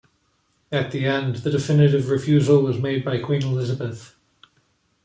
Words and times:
At 0.71 0.89
the 0.89 1.05
end, 1.05 1.35
the 1.35 1.51
definitive 1.51 2.09
refusal 2.09 2.63
was 2.63 2.79
made 2.79 3.05
by 3.05 3.19
Queen 3.19 3.43
Elizabeth. 3.43 4.15